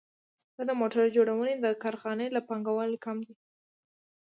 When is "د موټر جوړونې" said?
0.69-1.53